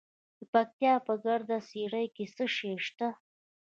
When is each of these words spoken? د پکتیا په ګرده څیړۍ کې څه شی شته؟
د 0.39 0.41
پکتیا 0.53 0.93
په 1.07 1.13
ګرده 1.25 1.57
څیړۍ 1.69 2.07
کې 2.15 2.25
څه 2.35 2.45
شی 2.55 2.73
شته؟ 2.85 3.07